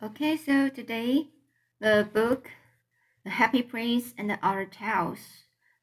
[0.00, 1.26] Okay, so today
[1.80, 2.52] the book
[3.24, 5.18] The Happy Prince and the Other Tales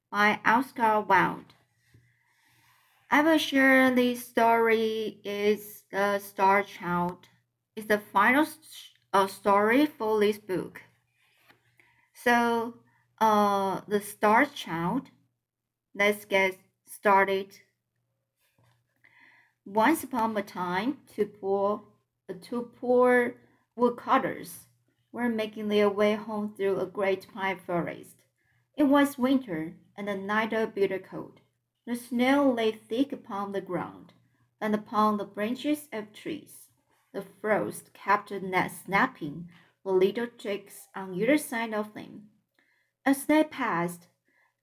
[0.09, 1.51] by Oscar Wilde.
[3.11, 7.27] I will share this story is The Star Child.
[7.75, 8.47] It's the final
[9.11, 10.83] uh, story for this book.
[12.13, 12.75] So,
[13.19, 15.09] uh, The Star Child.
[15.93, 17.47] Let's get started.
[19.65, 21.83] Once upon a time, two poor,
[22.41, 23.35] two poor
[23.75, 24.67] woodcutters
[25.11, 28.23] were making their way home through a great pine forest.
[28.75, 31.39] It was winter, and the night a bitter cold.
[31.85, 34.13] The snow lay thick upon the ground
[34.59, 36.69] and upon the branches of trees.
[37.13, 39.49] The frost kept snapping
[39.83, 42.29] the little twigs on either side of them.
[43.05, 44.07] As they passed,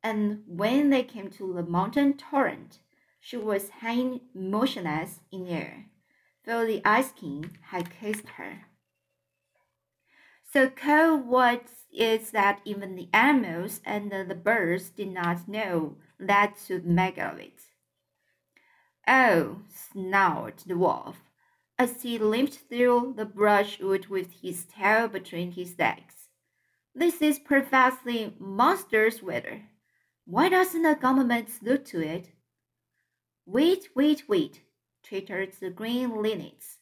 [0.03, 2.81] and when they came to the mountain torrent,
[3.21, 5.87] she was hanging motionless in air,
[6.45, 8.67] though the ice king had kissed her.
[10.53, 16.59] So cold was it that even the animals and the birds did not know that
[16.67, 17.59] to make of it.
[19.09, 21.23] Oh, snarled the wolf,
[21.79, 26.29] as he limped through the brushwood with his tail between his legs.
[26.95, 29.63] This is perfectly monstrous weather.
[30.27, 32.31] Why doesn't the government look to it?
[33.47, 34.61] Wait, wait, wait,
[35.03, 36.81] twittered the green linnets.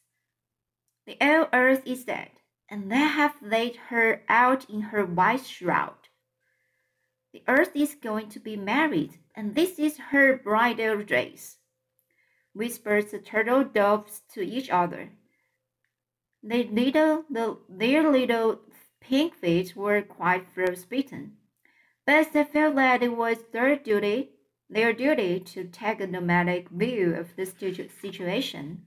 [1.05, 2.31] The old earth is dead
[2.71, 6.07] and they have laid her out in her white shroud.
[7.33, 11.57] The earth is going to be married, and this is her bridal dress,
[12.53, 15.11] whispered the turtle doves to each other.
[16.41, 18.61] Their little, the, their little
[19.01, 21.33] pink feet were quite frostbitten,
[22.05, 24.31] but they felt that it was their duty,
[24.69, 28.83] their duty to take a nomadic view of the situation.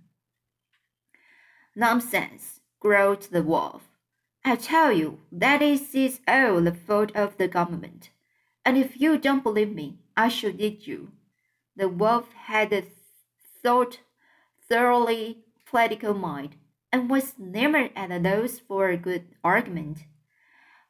[1.76, 3.88] Nonsense, growled the wolf.
[4.44, 8.10] I tell you that it is all the fault of the government,
[8.62, 11.10] and if you don't believe me, I shall eat you.
[11.74, 12.84] The wolf had a
[13.62, 14.00] thought,
[14.68, 16.56] thoroughly political mind,
[16.92, 20.04] and was never at a loss for a good argument.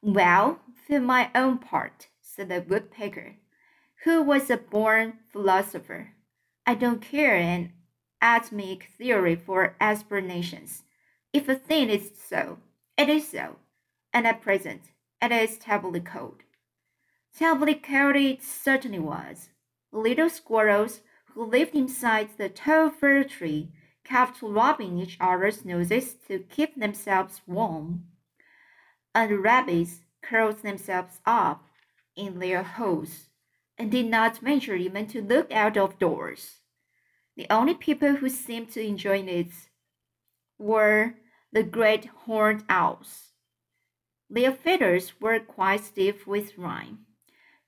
[0.03, 3.37] Well, for my own part, said the woodpecker,
[4.03, 6.15] who was a born philosopher,
[6.67, 7.73] I don't care an
[8.21, 10.83] atomic theory for explanations.
[11.35, 12.59] If a thing is so,
[12.97, 13.57] it is so,
[14.13, 14.83] and at present
[15.21, 16.45] it is terribly cold.
[17.37, 19.51] Terribly cold it certainly was.
[19.91, 21.01] Little squirrels
[21.33, 23.73] who lived inside the tall fir tree
[24.05, 28.05] kept rubbing each other's noses to keep themselves warm,
[29.13, 31.67] and rabbits curled themselves up
[32.15, 33.31] in their holes
[33.77, 36.61] and did not venture even to look out of doors.
[37.37, 39.51] The only people who seemed to enjoy it
[40.59, 41.17] were
[41.55, 43.31] the great horned owls.
[44.29, 47.07] Their feathers were quite stiff with rime,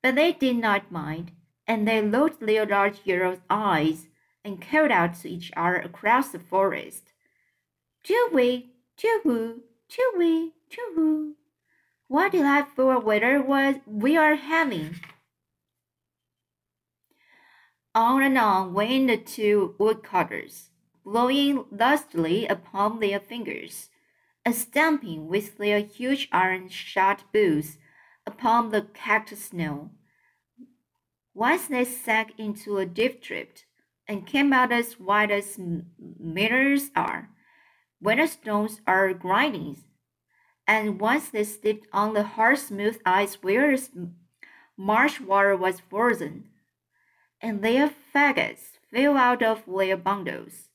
[0.02, 1.30] but they did not mind,
[1.69, 4.08] and they looked their large yellow eyes
[4.44, 7.12] and called out to each other across the forest.
[8.02, 11.36] Choo-wee, choo-woo, choo-wee, choo-woo.
[12.08, 14.97] What delightful weather was we are having!
[17.94, 20.70] On and on went the two woodcutters
[21.06, 23.91] blowing lustily upon their fingers,
[24.44, 27.78] and stamping with their huge iron shod boots
[28.27, 29.89] upon the cactus snow.
[31.33, 33.66] Once they sank into a deep drift
[34.09, 35.61] and came out as wide as
[36.19, 37.31] mirrors are
[38.00, 39.77] when the stones are grinding,
[40.66, 43.77] and once they slipped on the hard smooth ice where
[44.77, 46.49] marsh water was frozen,
[47.41, 50.69] and their faggots fell out of their bundles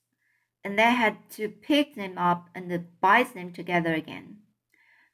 [0.64, 4.38] and they had to pick them up and bind them together again.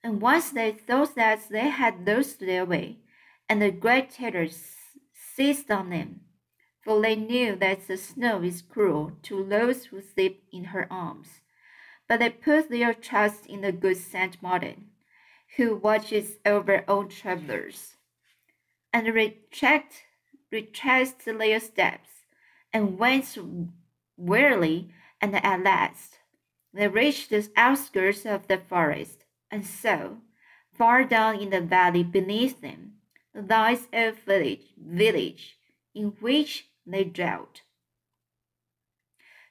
[0.04, 3.00] And once they thought that they had lost their way,
[3.50, 4.48] and the great terror
[5.14, 6.22] seized on them,
[6.84, 11.42] for they knew that the snow is cruel to those who sleep in her arms.
[12.08, 14.88] But they put their trust in the good Saint Martin,
[15.58, 17.96] who watches over all travelers,
[18.94, 20.04] and retract,
[20.52, 22.10] retraced their steps,
[22.72, 23.38] and went
[24.16, 26.20] wearily and at last
[26.74, 30.18] they reached the outskirts of the forest, and so,
[30.78, 32.94] far down in the valley beneath them,
[33.34, 35.58] lies a village, village
[35.96, 37.62] in which they dwelt.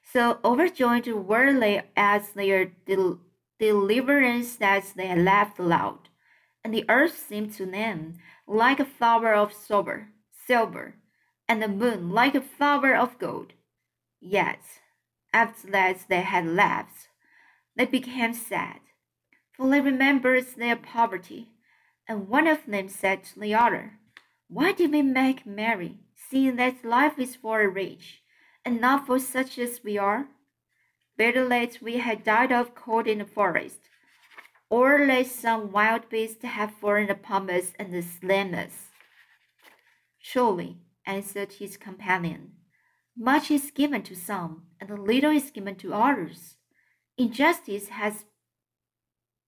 [0.03, 3.19] So overjoyed were they at their del
[3.59, 6.09] deliverance that they laughed aloud,
[6.63, 10.09] and the earth seemed to them like a flower of silver,
[10.45, 10.95] silver,
[11.47, 13.53] and the moon like a flower of gold.
[14.21, 14.61] Yet
[15.37, 17.09] after that they had left,
[17.75, 18.79] they became sad,
[19.53, 21.49] for they remembered their poverty.
[22.07, 23.99] And one of them said to the other,
[24.47, 28.23] Why did we make merry, seeing that life is for the rich,
[28.65, 30.27] and not for such as we are?
[31.17, 33.81] Better that we had died of cold in the forest,
[34.69, 38.75] or let some wild beast have fallen upon us and slain us.
[40.17, 42.53] Surely, answered his companion,
[43.17, 46.55] much is given to some, and little is given to others.
[47.17, 48.25] Injustice has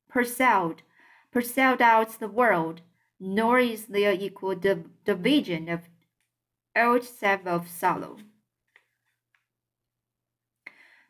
[0.10, 0.81] pursued,
[1.31, 2.81] pursued out the world,
[3.19, 5.81] nor is there equal div- division of
[6.75, 8.18] old save of sorrow.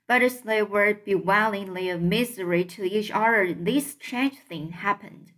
[0.07, 5.31] But as they were bewailing their misery to each other, this strange thing happened.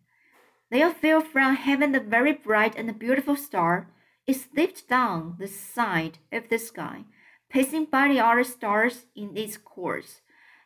[0.71, 3.89] There fell from heaven a very bright and beautiful star.
[4.27, 7.05] It slipped down the side of the sky,
[7.49, 10.21] passing by the other stars in its course,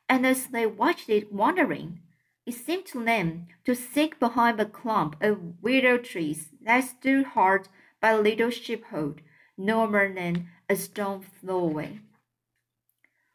[0.10, 2.02] and as they watched it wandering,
[2.46, 7.70] it seemed to them to sink behind a clump of willow trees that stood hard
[8.00, 9.22] by a little sheepfold,
[9.58, 12.02] no more than a stone throw away.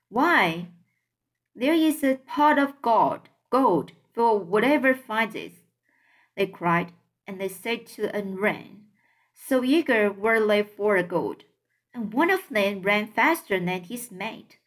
[0.08, 0.68] Why,
[1.54, 5.54] there is a pot of gold, gold for whatever finds it,
[6.36, 6.92] they cried,
[7.26, 8.79] and they said to wren.
[9.50, 11.42] So eager were they for the gold,
[11.92, 14.58] and one of them ran faster than his mate,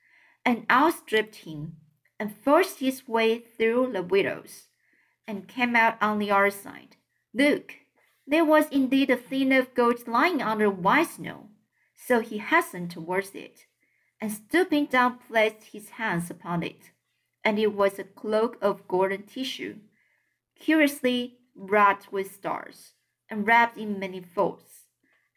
[0.44, 1.77] and outstripped him
[2.19, 4.68] and forced his way through the willows,
[5.25, 6.97] and came out on the other side.
[7.33, 7.75] Look,
[8.27, 11.47] there was indeed a thing of gold lying under white snow.
[11.95, 13.68] So he hastened towards it,
[14.19, 16.91] and stooping down placed his hands upon it,
[17.41, 19.77] and it was a cloak of golden tissue,
[20.59, 22.95] curiously wrought with stars,
[23.29, 24.73] and wrapped in many folds.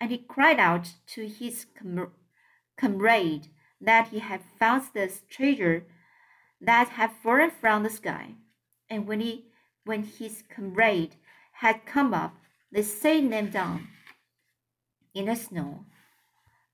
[0.00, 2.12] And he cried out to his com-
[2.76, 3.48] comrade
[3.81, 5.87] that he had found this treasure
[6.60, 8.34] that had fallen from the sky.
[8.88, 9.46] And when he
[9.84, 11.16] when his comrade
[11.52, 12.34] had come up,
[12.72, 13.88] they set them down
[15.14, 15.87] in the snow,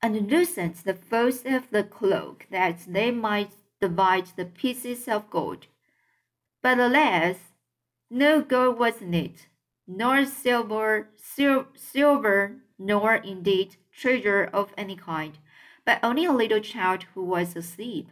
[0.01, 5.67] and loosened the folds of the cloak that they might divide the pieces of gold.
[6.61, 7.37] But alas,
[8.09, 9.47] no gold was in it,
[9.87, 15.37] nor silver, sil- silver, nor indeed treasure of any kind,
[15.85, 18.09] but only a little child who was asleep.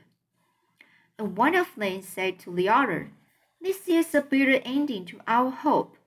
[1.17, 3.11] And one of them said to the other,
[3.59, 5.97] This is a bitter ending to our hope,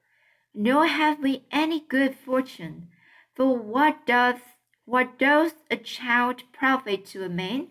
[0.54, 2.88] nor have we any good fortune.
[3.34, 4.40] For what doth
[4.86, 7.68] what doth a child profit to a man?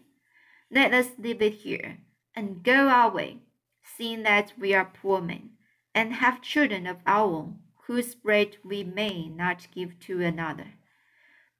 [0.71, 1.99] Let us leave it here,
[2.35, 3.37] and go our way,
[3.83, 5.51] seeing that we are poor men,
[5.93, 10.73] and have children of our own, whose bread we may not give to another.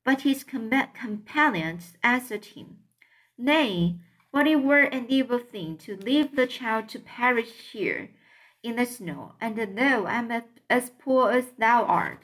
[0.04, 2.78] But his com- companions answered him,
[3.38, 4.00] Nay,
[4.32, 8.10] but it were an evil thing to leave the child to perish here
[8.64, 12.20] in the snow, and though I am as poor as thou art,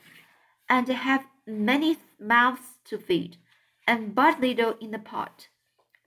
[0.70, 3.38] and have many mouths to feed,
[3.86, 5.50] and but little in the pot,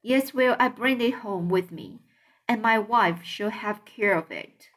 [0.02, 2.00] yet will I bring it home with me,
[2.48, 4.68] and my wife shall have care of it.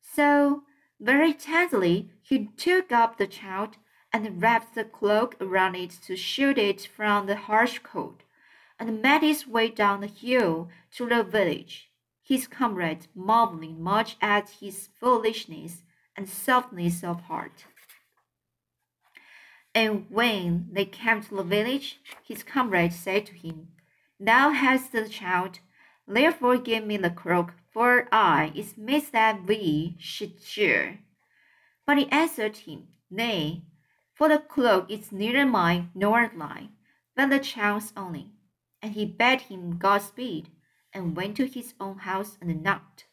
[0.00, 0.62] So,
[1.00, 3.76] very tenderly, he took up the child
[4.10, 8.22] and wrapped the cloak around it to shield it from the harsh cold
[8.78, 11.90] and made his way down the hill to the village,
[12.22, 15.82] his comrades marveling much at his foolishness
[16.16, 17.66] and softness of heart.
[19.74, 23.68] And when they came to the village, his comrades said to him,
[24.18, 25.58] Thou hast the child,
[26.08, 31.00] therefore give me the cloak, for I it meet that we should share.
[31.86, 33.62] But he answered him, Nay,
[34.14, 36.70] for the cloak is neither mine nor thine,
[37.14, 38.34] but the child's only
[38.84, 40.50] and he bade him Godspeed,
[40.92, 43.06] and went to his own house and knocked.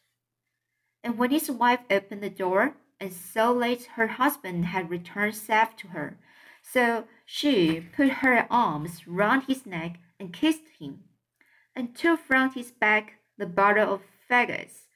[1.02, 5.74] And when his wife opened the door, and saw that her husband had returned safe
[5.76, 6.18] to her,
[6.60, 11.04] so she put her arms round his neck and kissed him,
[11.74, 14.88] and took from his back the bottle of faggots,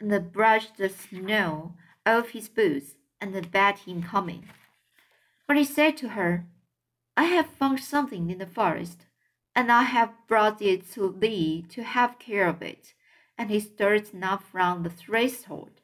[0.00, 4.44] and brushed the snow off his boots, and bade him come in.
[5.46, 6.46] But he said to her,
[7.16, 9.06] I have found something in the forest
[9.54, 12.94] and I have brought it to thee to have care of it.
[13.38, 15.80] And he stirred not from the threshold.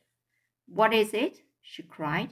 [0.67, 1.43] What is it?
[1.63, 2.31] she cried.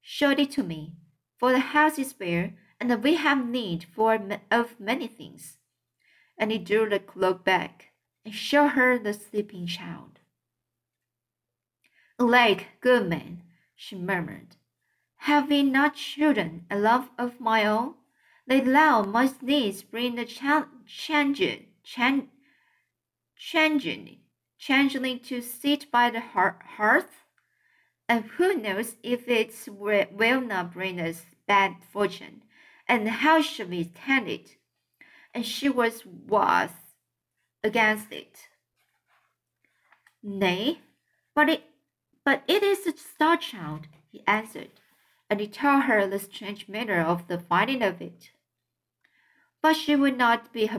[0.00, 0.94] Show it to me,
[1.38, 4.18] for the house is bare, and we have need for
[4.50, 5.58] of many things.
[6.38, 7.88] And he drew the cloak back,
[8.24, 10.20] and showed her the sleeping child.
[12.18, 13.42] Alack, good man,
[13.80, 14.56] she murmured,
[15.18, 17.94] have we not children, a love of my own?
[18.44, 22.28] They thou must needs bring the changeling, chan,
[23.36, 24.18] changeling,
[24.58, 27.22] changeling to sit by the hearth.
[28.08, 32.42] and who knows if it will not bring us bad fortune,
[32.88, 34.56] and how should we stand it?
[35.34, 36.94] And she was wroth
[37.62, 38.48] against it.
[40.22, 40.80] Nay,
[41.34, 41.62] but it,
[42.28, 44.68] but it is a star child, he answered,
[45.30, 48.32] and he told her the strange manner of the finding of it.
[49.62, 50.70] But she would not be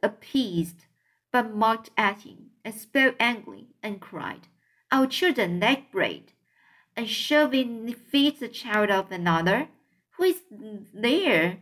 [0.00, 0.84] appeased,
[1.32, 4.46] but mocked at him, and spoke angrily, and cried,
[4.92, 6.34] Our children lack bread,
[6.96, 9.70] and shall we feed the child of another?
[10.10, 10.42] Who is
[10.94, 11.58] there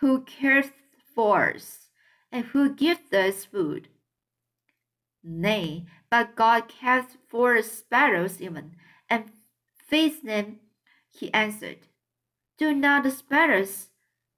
[0.00, 0.66] who cares
[1.14, 1.90] for us,
[2.32, 3.86] and who gives us food?
[5.22, 8.76] Nay, but God cares for sparrows even,
[9.08, 9.30] and
[9.86, 10.60] feeds them.
[11.08, 11.86] He answered,
[12.58, 13.88] Do not the sparrows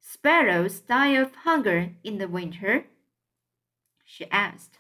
[0.01, 2.85] sparrows die of hunger in the winter?
[4.05, 4.79] She asked,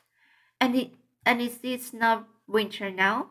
[0.60, 0.92] And it
[1.24, 3.30] and is it not winter now?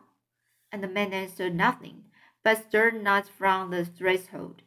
[0.70, 2.04] And the man answered nothing,
[2.42, 4.62] but stirred not from the threshold.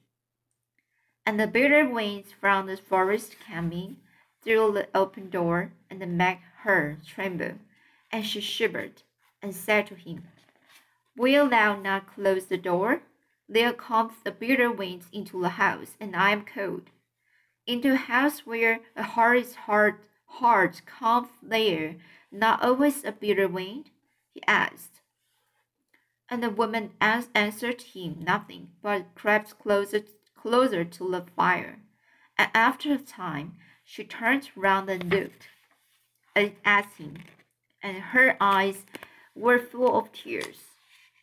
[1.25, 3.97] And the bitter winds from the forest came in
[4.43, 7.55] through the open door and made her tremble,
[8.11, 9.03] and she shivered,
[9.41, 10.27] and said to him,
[11.15, 13.01] Will thou not close the door?
[13.47, 16.89] There comes the bitter wind into the house, and I am cold.
[17.67, 19.95] Into a house where a heart is hard,
[20.25, 21.95] hard comes there
[22.31, 23.91] not always a bitter wind?
[24.33, 25.01] he asked.
[26.29, 30.03] And the woman answered him nothing, but crept closer,
[30.35, 31.79] closer to the fire.
[32.37, 35.47] And after a time, she turned round and looked
[36.35, 37.17] at him,
[37.85, 38.83] and her eyes
[39.35, 40.57] were full of tears.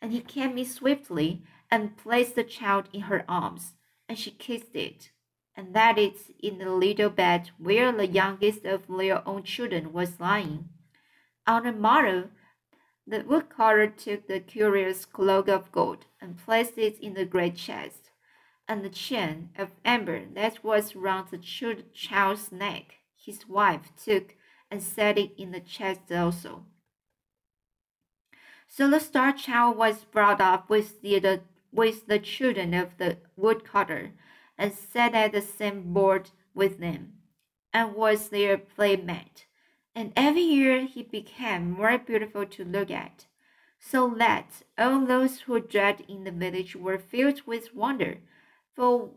[0.01, 3.73] And he came in swiftly and placed the child in her arms,
[4.07, 5.11] and she kissed it,
[5.57, 10.21] and laid it in the little bed where the youngest of their own children was
[10.21, 10.69] lying.
[11.45, 12.29] On the morrow,
[13.05, 18.11] the woodcutter took the curious cloak of gold and placed it in the great chest,
[18.69, 21.37] and the chain of amber that was round the
[21.93, 24.35] child's neck his wife took
[24.73, 26.65] and set it in the chest also.
[28.67, 33.17] So the star child was brought up with the, the with the children of the
[33.35, 34.13] woodcutter,
[34.57, 37.13] and sat at the same board with them,
[37.71, 39.45] and was their playmate
[39.95, 43.27] and every year he became more beautiful to look at,
[43.79, 48.17] so that all those who dwelt in the village were filled with wonder,
[48.75, 49.11] for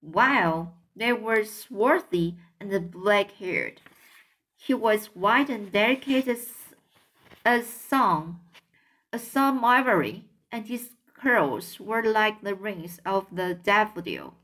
[0.00, 3.82] while they were swarthy and black haired,
[4.56, 6.52] he was white and delicate as
[7.44, 8.40] a sun,
[9.12, 14.34] a sun ivory, and his curls were like the rings of the daffodil.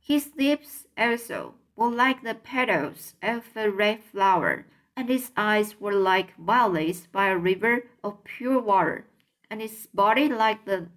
[0.00, 5.92] His lips also were like the petals of a red flower and his eyes were
[5.92, 9.06] like violets by a river of pure water,
[9.50, 10.88] and his body like the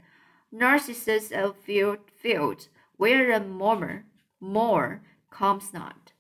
[0.52, 4.04] narcissus of field, field where a murmur
[4.40, 6.12] more comes not.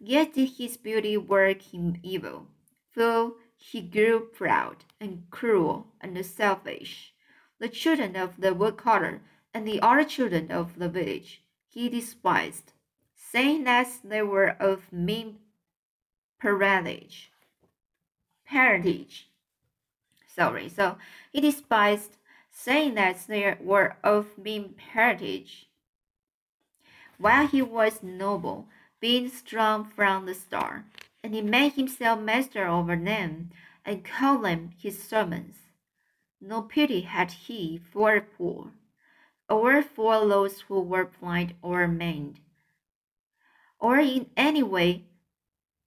[0.00, 2.46] Yet did his beauty work him evil,
[2.88, 7.12] for he grew proud and cruel and selfish.
[7.58, 12.72] The children of the woodcutter and the other children of the village he despised,
[13.14, 15.38] saying that they were of mean
[16.40, 17.32] parentage.
[18.46, 19.28] Parentage.
[20.26, 20.98] Sorry, so
[21.32, 22.16] he despised
[22.50, 25.68] saying that they were of mean parentage.
[27.18, 28.68] While he was noble,
[29.00, 30.82] being strong from the start,
[31.22, 33.50] and he made himself master over them,
[33.84, 35.58] and called them his servants.
[36.40, 38.72] No pity had he for the poor,
[39.48, 42.40] or for those who were blind or maimed,
[43.78, 45.04] or in any way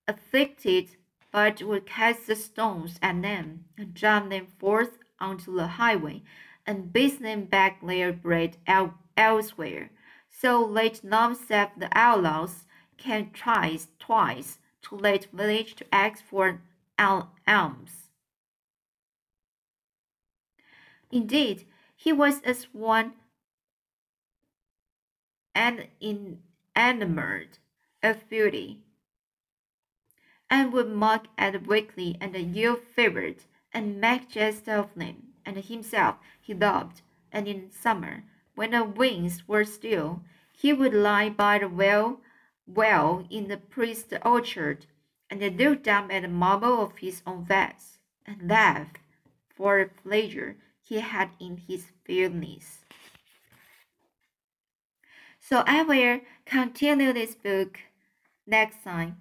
[0.07, 0.95] afflicted,
[1.31, 6.21] but would cast the stones at them, and drive them forth onto the highway,
[6.65, 9.91] and beat them back their bread el elsewhere.
[10.29, 12.65] So late not save the outlaws
[13.01, 16.61] came twice, twice to late village to ask for
[16.97, 18.09] al alms.
[21.11, 21.65] Indeed,
[21.95, 23.13] he was as one
[25.53, 25.87] and
[26.75, 27.57] enamored
[28.01, 28.79] of beauty
[30.49, 33.37] and would mock at the weakly and the ill favored,
[33.73, 35.15] and make jest of them,
[35.45, 41.29] and himself he loved, and in summer, when the winds were still, he would lie
[41.29, 42.19] by the well,
[42.73, 44.85] well in the priest's orchard,
[45.29, 48.97] and looked down at the marble of his own vase, and laughed
[49.55, 52.79] for the pleasure he had in his feebleness.
[55.39, 57.79] So I will continue this book
[58.45, 59.17] next time.